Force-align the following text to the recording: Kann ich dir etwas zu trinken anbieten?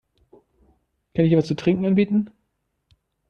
Kann 1.13 1.25
ich 1.25 1.29
dir 1.29 1.37
etwas 1.37 1.49
zu 1.49 1.55
trinken 1.55 1.85
anbieten? 1.85 2.31